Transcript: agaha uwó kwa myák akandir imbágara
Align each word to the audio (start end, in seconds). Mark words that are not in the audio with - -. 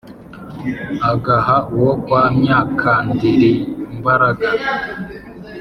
agaha 1.11 1.57
uwó 1.73 1.91
kwa 2.03 2.21
myák 2.37 2.65
akandir 2.79 3.41
imbágara 3.93 4.49